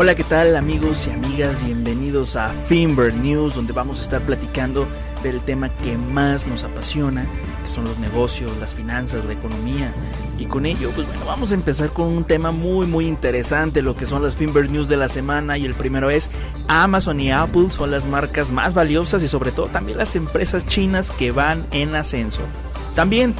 [0.00, 1.60] Hola, ¿qué tal amigos y amigas?
[1.60, 4.86] Bienvenidos a Finber News, donde vamos a estar platicando
[5.24, 7.26] del tema que más nos apasiona,
[7.64, 9.92] que son los negocios, las finanzas, la economía.
[10.38, 13.96] Y con ello, pues bueno, vamos a empezar con un tema muy muy interesante, lo
[13.96, 15.58] que son las Finber News de la semana.
[15.58, 16.30] Y el primero es
[16.68, 21.10] Amazon y Apple son las marcas más valiosas y sobre todo también las empresas chinas
[21.10, 22.42] que van en ascenso.
[22.94, 23.34] También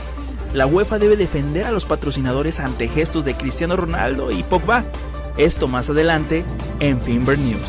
[0.54, 4.82] la UEFA debe defender a los patrocinadores ante gestos de Cristiano Ronaldo y Pogba.
[5.38, 6.44] Esto más adelante
[6.80, 7.60] en Finber News.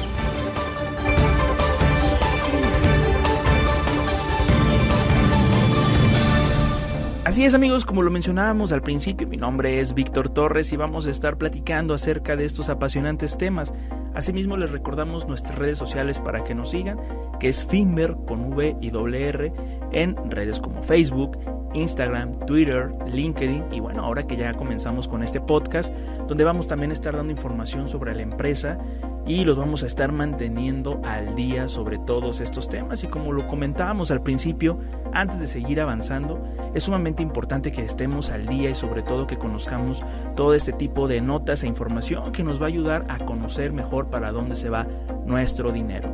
[7.25, 11.05] Así es amigos, como lo mencionábamos al principio, mi nombre es Víctor Torres y vamos
[11.05, 13.71] a estar platicando acerca de estos apasionantes temas.
[14.13, 16.99] Asimismo les recordamos nuestras redes sociales para que nos sigan,
[17.39, 19.53] que es Finber con V y R
[19.91, 21.37] en redes como Facebook,
[21.73, 25.93] Instagram, Twitter, LinkedIn y bueno, ahora que ya comenzamos con este podcast,
[26.27, 28.77] donde vamos también a estar dando información sobre la empresa
[29.25, 33.03] y los vamos a estar manteniendo al día sobre todos estos temas.
[33.03, 34.79] Y como lo comentábamos al principio,
[35.13, 36.41] antes de seguir avanzando,
[36.73, 40.01] es sumamente importante que estemos al día y sobre todo que conozcamos
[40.35, 43.98] todo este tipo de notas e información que nos va a ayudar a conocer mejor
[44.07, 44.87] para dónde se va
[45.25, 46.11] nuestro dinero.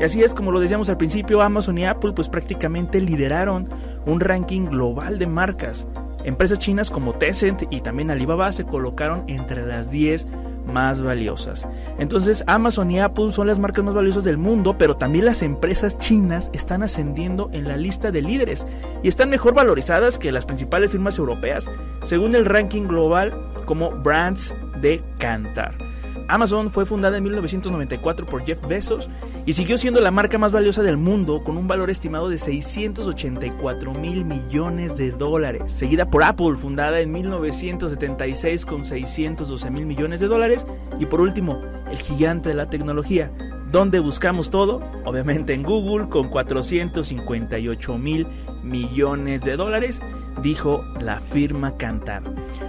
[0.00, 3.68] Y así es como lo decíamos al principio, Amazon y Apple pues prácticamente lideraron
[4.06, 5.86] un ranking global de marcas.
[6.24, 10.26] Empresas chinas como Tencent y también Alibaba se colocaron entre las 10
[10.66, 11.66] más valiosas.
[11.98, 15.98] Entonces Amazon y Apple son las marcas más valiosas del mundo, pero también las empresas
[15.98, 18.66] chinas están ascendiendo en la lista de líderes
[19.02, 21.68] y están mejor valorizadas que las principales firmas europeas,
[22.02, 23.34] según el ranking global
[23.66, 25.89] como Brands de Cantar.
[26.30, 29.10] Amazon fue fundada en 1994 por Jeff Bezos
[29.46, 33.94] y siguió siendo la marca más valiosa del mundo con un valor estimado de 684
[33.94, 35.72] mil millones de dólares.
[35.72, 40.66] Seguida por Apple, fundada en 1976 con 612 mil millones de dólares.
[41.00, 43.32] Y por último, el gigante de la tecnología,
[43.72, 48.26] donde buscamos todo, obviamente en Google con 458 mil
[48.62, 50.00] millones de dólares
[50.42, 52.22] dijo la firma Cantar.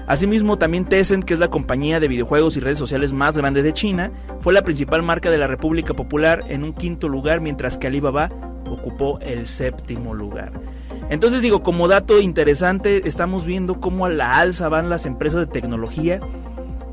[0.08, 3.74] Asimismo, también Tencent, que es la compañía de videojuegos y redes sociales más grande de
[3.74, 7.88] China, fue la principal marca de la República Popular en un quinto lugar, mientras que
[7.88, 8.30] Alibaba
[8.70, 10.52] ocupó el séptimo lugar.
[11.10, 15.48] Entonces digo, como dato interesante, estamos viendo cómo a la alza van las empresas de
[15.48, 16.20] tecnología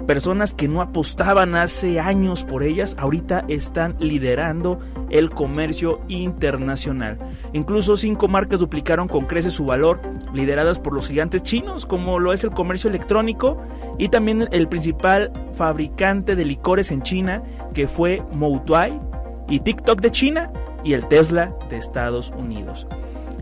[0.09, 4.81] personas que no apostaban hace años por ellas, ahorita están liderando
[5.11, 7.19] el comercio internacional.
[7.53, 10.01] Incluso cinco marcas duplicaron con creces su valor,
[10.33, 13.63] lideradas por los gigantes chinos, como lo es el comercio electrónico
[13.99, 17.43] y también el principal fabricante de licores en China,
[17.75, 18.99] que fue Moutuai,
[19.47, 20.51] y TikTok de China
[20.85, 22.87] y el Tesla de Estados Unidos.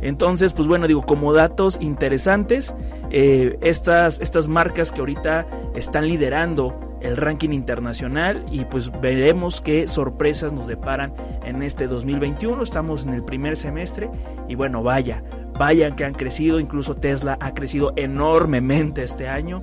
[0.00, 2.74] Entonces, pues bueno, digo, como datos interesantes,
[3.10, 9.86] eh, estas, estas marcas que ahorita están liderando el ranking internacional y pues veremos qué
[9.86, 11.14] sorpresas nos deparan
[11.44, 12.62] en este 2021.
[12.62, 14.10] Estamos en el primer semestre
[14.48, 15.22] y bueno, vaya,
[15.58, 19.62] vaya que han crecido, incluso Tesla ha crecido enormemente este año.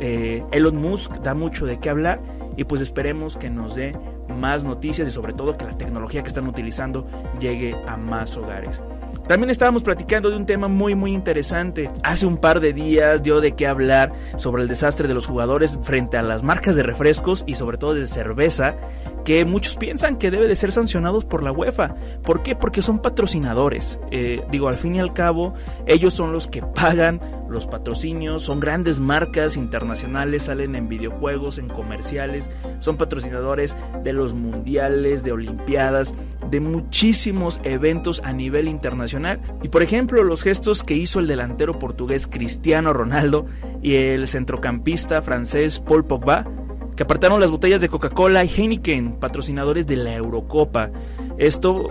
[0.00, 2.20] Eh, Elon Musk da mucho de qué hablar
[2.56, 3.96] y pues esperemos que nos dé
[4.28, 7.06] más noticias y sobre todo que la tecnología que están utilizando
[7.38, 8.82] llegue a más hogares.
[9.26, 11.90] También estábamos platicando de un tema muy muy interesante.
[12.02, 15.78] Hace un par de días dio de qué hablar sobre el desastre de los jugadores
[15.82, 18.76] frente a las marcas de refrescos y sobre todo de cerveza
[19.24, 21.94] que muchos piensan que debe de ser sancionados por la UEFA.
[22.22, 22.54] ¿Por qué?
[22.54, 23.98] Porque son patrocinadores.
[24.10, 25.54] Eh, digo, al fin y al cabo,
[25.86, 31.68] ellos son los que pagan los patrocinios, son grandes marcas internacionales, salen en videojuegos, en
[31.68, 36.14] comerciales, son patrocinadores de los mundiales, de olimpiadas,
[36.50, 39.40] de muchísimos eventos a nivel internacional.
[39.62, 43.46] Y por ejemplo, los gestos que hizo el delantero portugués Cristiano Ronaldo
[43.82, 46.46] y el centrocampista francés Paul Pogba,
[46.96, 50.90] que apartaron las botellas de Coca-Cola y Heineken, patrocinadores de la Eurocopa.
[51.38, 51.90] Esto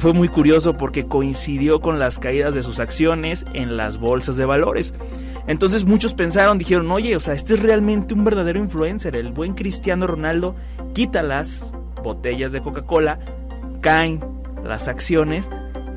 [0.00, 4.44] fue muy curioso porque coincidió con las caídas de sus acciones en las bolsas de
[4.44, 4.92] valores.
[5.50, 9.16] Entonces muchos pensaron, dijeron, oye, o sea, este es realmente un verdadero influencer.
[9.16, 10.54] El buen Cristiano Ronaldo
[10.92, 11.72] quita las
[12.04, 13.18] botellas de Coca-Cola,
[13.80, 14.20] caen
[14.62, 15.50] las acciones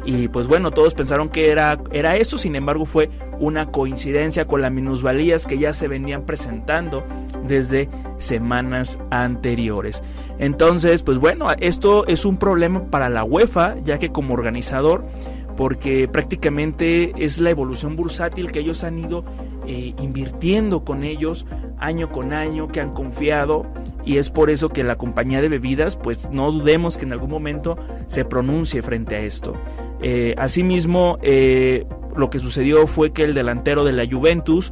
[0.05, 4.63] y pues bueno, todos pensaron que era, era eso, sin embargo fue una coincidencia con
[4.63, 7.05] las minusvalías que ya se venían presentando
[7.45, 10.01] desde semanas anteriores.
[10.39, 15.05] Entonces, pues bueno, esto es un problema para la UEFA, ya que como organizador,
[15.55, 19.23] porque prácticamente es la evolución bursátil que ellos han ido
[19.67, 21.45] eh, invirtiendo con ellos
[21.79, 23.65] año con año, que han confiado
[24.05, 27.29] y es por eso que la compañía de bebidas, pues no dudemos que en algún
[27.29, 27.77] momento
[28.07, 29.53] se pronuncie frente a esto.
[30.01, 31.85] Eh, asimismo, eh,
[32.15, 34.71] lo que sucedió fue que el delantero de la Juventus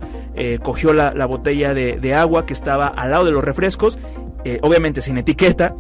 [0.63, 3.97] cogió la, botella de, agua que estaba al lado de los refrescos
[4.61, 5.75] obviamente sin etiqueta,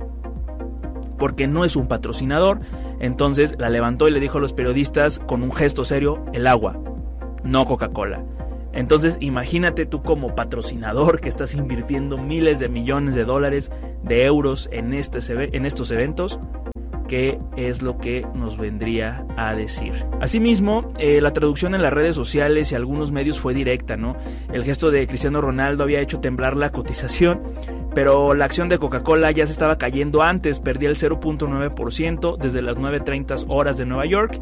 [1.21, 2.61] porque no es un patrocinador.
[2.99, 6.79] Entonces la levantó y le dijo a los periodistas con un gesto serio, el agua,
[7.43, 8.25] no Coca-Cola.
[8.73, 13.71] Entonces imagínate tú como patrocinador que estás invirtiendo miles de millones de dólares,
[14.01, 15.19] de euros en, este,
[15.55, 16.39] en estos eventos,
[17.07, 20.05] qué es lo que nos vendría a decir.
[20.21, 24.15] Asimismo, eh, la traducción en las redes sociales y algunos medios fue directa, ¿no?
[24.51, 27.41] El gesto de Cristiano Ronaldo había hecho temblar la cotización,
[27.93, 32.77] pero la acción de Coca-Cola ya se estaba cayendo antes, perdía el 0.9% desde las
[32.77, 34.39] 9.30 horas de Nueva York.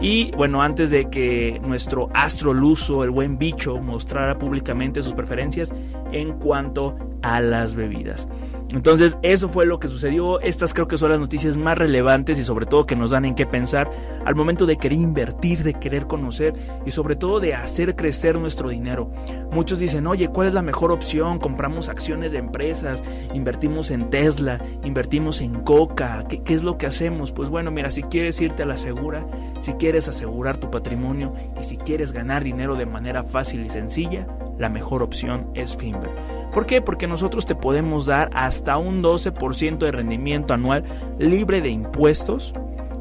[0.00, 5.72] Y bueno, antes de que nuestro astro luso, el buen bicho, mostrara públicamente sus preferencias
[6.12, 8.28] en cuanto a las bebidas.
[8.72, 10.40] Entonces, eso fue lo que sucedió.
[10.40, 13.34] Estas creo que son las noticias más relevantes y sobre todo que nos dan en
[13.34, 13.90] qué pensar
[14.24, 16.54] al momento de querer invertir, de querer conocer
[16.86, 19.10] y sobre todo de hacer crecer nuestro dinero.
[19.50, 21.40] Muchos dicen, oye, ¿cuál es la mejor opción?
[21.40, 23.02] Compramos acciones de empresas,
[23.34, 26.24] invertimos en Tesla, invertimos en Coca.
[26.28, 27.32] ¿Qué, es lo que hacemos?
[27.32, 29.26] Pues bueno, mira, si quieres irte a la segura,
[29.60, 34.28] si quieres asegurar tu patrimonio y si quieres ganar dinero de manera fácil y sencilla,
[34.58, 36.39] la mejor opción es Finver.
[36.52, 36.80] ¿Por qué?
[36.80, 40.84] Porque nosotros te podemos dar hasta un 12% de rendimiento anual
[41.18, 42.52] libre de impuestos.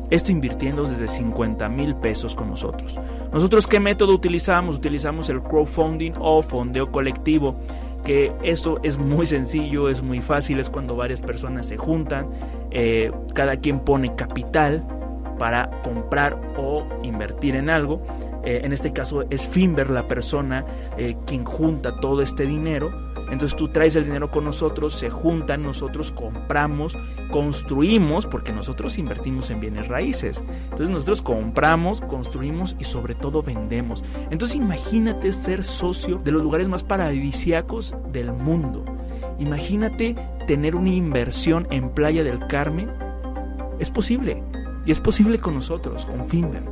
[0.10, 2.96] Esto invirtiendo desde 50 mil pesos con nosotros.
[3.31, 4.78] ¿Nosotros qué método utilizamos?
[4.78, 7.56] Utilizamos el crowdfunding o fondeo colectivo
[8.04, 12.30] que esto es muy sencillo, es muy fácil, es cuando varias personas se juntan,
[12.72, 14.84] eh, cada quien pone capital
[15.38, 18.02] para comprar o invertir en algo
[18.44, 20.66] eh, en este caso es Finver la persona
[20.98, 23.09] eh, quien junta todo este dinero.
[23.31, 26.98] Entonces tú traes el dinero con nosotros, se juntan, nosotros compramos,
[27.31, 30.44] construimos, porque nosotros invertimos en bienes raíces.
[30.64, 34.04] Entonces nosotros compramos, construimos y sobre todo vendemos.
[34.30, 38.84] Entonces imagínate ser socio de los lugares más paradisíacos del mundo.
[39.38, 40.16] Imagínate
[40.48, 42.90] tener una inversión en Playa del Carmen.
[43.80, 44.44] Es posible.
[44.86, 46.64] Y es posible con nosotros, con Finver.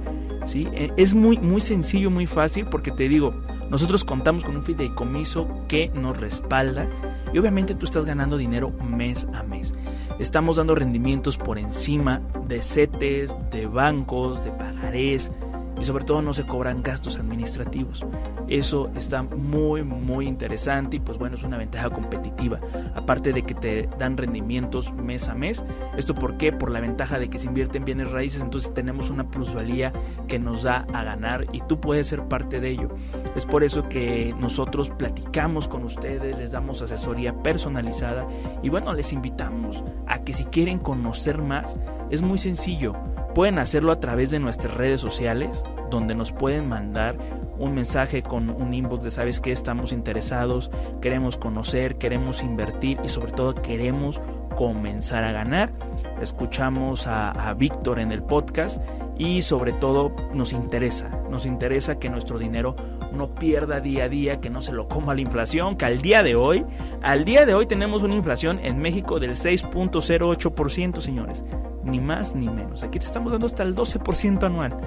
[0.55, 3.33] E, es muy, muy sencillo, muy fácil, porque te digo,
[3.69, 6.87] nosotros contamos con un fideicomiso que nos respalda
[7.33, 9.73] y obviamente tú estás ganando dinero mes a mes.
[10.19, 15.31] Estamos dando rendimientos por encima de CETES, de bancos, de pagarés,
[15.79, 18.05] y sobre todo no se cobran gastos administrativos.
[18.47, 22.59] Eso está muy muy interesante y pues bueno es una ventaja competitiva.
[22.95, 25.63] Aparte de que te dan rendimientos mes a mes.
[25.97, 26.51] ¿Esto por qué?
[26.51, 29.91] Por la ventaja de que se invierte en bienes raíces entonces tenemos una plusvalía
[30.27, 32.89] que nos da a ganar y tú puedes ser parte de ello.
[33.35, 38.27] Es por eso que nosotros platicamos con ustedes, les damos asesoría personalizada
[38.63, 41.75] y bueno les invitamos a que si quieren conocer más
[42.09, 42.95] es muy sencillo
[43.37, 47.19] Pueden hacerlo a través de nuestras redes sociales, donde nos pueden mandar
[47.59, 53.09] un mensaje con un inbox de sabes que estamos interesados, queremos conocer, queremos invertir y
[53.09, 54.19] sobre todo queremos
[54.55, 55.71] comenzar a ganar.
[56.19, 58.81] Escuchamos a, a Víctor en el podcast
[59.19, 62.75] y sobre todo nos interesa, nos interesa que nuestro dinero
[63.13, 66.23] no pierda día a día, que no se lo coma la inflación, que al día
[66.23, 66.65] de hoy,
[67.01, 71.43] al día de hoy tenemos una inflación en México del 6.08%, señores
[71.87, 72.83] ni más ni menos.
[72.83, 74.77] Aquí te estamos dando hasta el 12% anual.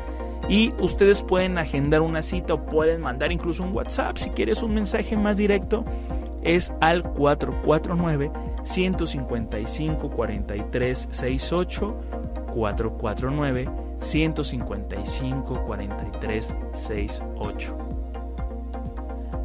[0.48, 4.72] Y ustedes pueden agendar una cita o pueden mandar incluso un WhatsApp si quieres un
[4.74, 5.84] mensaje más directo.
[6.42, 8.30] Es al 449
[8.62, 11.96] 155 4368
[12.52, 17.89] 449 155 4368.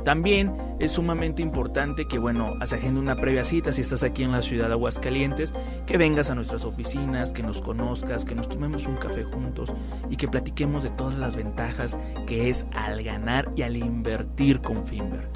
[0.05, 4.31] También es sumamente importante que, bueno, se agende una previa cita si estás aquí en
[4.31, 5.51] la ciudad de Aguascalientes,
[5.87, 9.73] que vengas a nuestras oficinas, que nos conozcas, que nos tomemos un café juntos
[10.07, 11.97] y que platiquemos de todas las ventajas
[12.27, 15.27] que es al ganar y al invertir con Finver.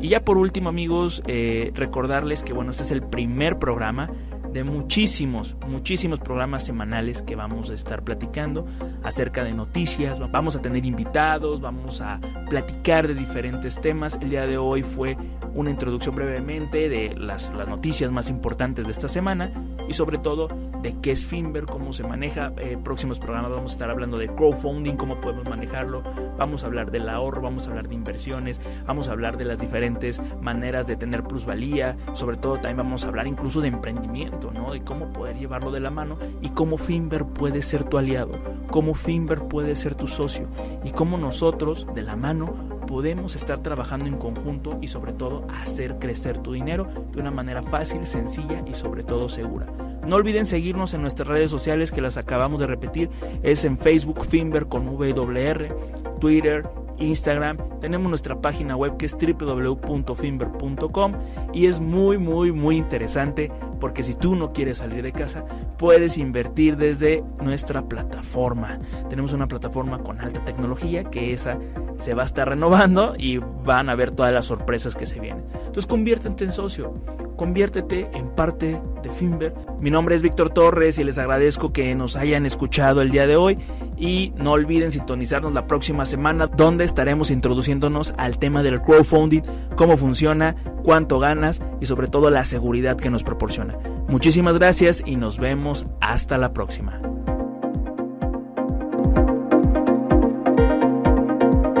[0.00, 4.10] Y ya por último, amigos, eh, recordarles que, bueno, este es el primer programa
[4.56, 8.66] de muchísimos, muchísimos programas semanales que vamos a estar platicando
[9.02, 14.18] acerca de noticias, vamos a tener invitados, vamos a platicar de diferentes temas.
[14.18, 15.18] El día de hoy fue
[15.52, 19.52] una introducción brevemente de las, las noticias más importantes de esta semana
[19.88, 20.48] y sobre todo
[20.82, 22.52] de qué es Finver, cómo se maneja.
[22.58, 26.02] Eh, próximos programas vamos a estar hablando de crowdfunding, cómo podemos manejarlo,
[26.38, 29.58] vamos a hablar del ahorro, vamos a hablar de inversiones, vamos a hablar de las
[29.58, 34.82] diferentes maneras de tener plusvalía, sobre todo también vamos a hablar incluso de emprendimiento de
[34.82, 38.32] cómo poder llevarlo de la mano y cómo Finver puede ser tu aliado,
[38.70, 40.48] cómo Finver puede ser tu socio
[40.84, 42.54] y cómo nosotros de la mano
[42.86, 47.62] podemos estar trabajando en conjunto y sobre todo hacer crecer tu dinero de una manera
[47.62, 49.66] fácil, sencilla y sobre todo segura.
[50.06, 53.10] No olviden seguirnos en nuestras redes sociales que las acabamos de repetir.
[53.42, 55.76] Es en Facebook Finver con VWR,
[56.20, 56.64] Twitter,
[56.98, 61.12] Instagram, tenemos nuestra página web que es www.finver.com
[61.52, 63.50] y es muy muy muy interesante
[63.80, 65.44] porque si tú no quieres salir de casa
[65.76, 68.78] puedes invertir desde nuestra plataforma.
[69.08, 71.58] Tenemos una plataforma con alta tecnología que esa
[71.98, 75.44] se va a estar renovando y van a ver todas las sorpresas que se vienen.
[75.54, 76.94] Entonces conviértete en socio,
[77.36, 79.54] conviértete en parte de Finver.
[79.80, 83.36] Mi nombre es Víctor Torres y les agradezco que nos hayan escuchado el día de
[83.36, 83.58] hoy
[83.96, 89.42] y no olviden sintonizarnos la próxima semana donde estaremos introduciéndonos al tema del crowdfunding,
[89.76, 93.78] cómo funciona, cuánto ganas y sobre todo la seguridad que nos proporciona.
[94.08, 97.15] Muchísimas gracias y nos vemos hasta la próxima.